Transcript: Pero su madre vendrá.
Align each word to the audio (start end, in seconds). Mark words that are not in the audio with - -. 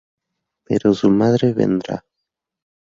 Pero 0.63 0.95
su 0.95 1.11
madre 1.11 1.53
vendrá. 1.53 2.03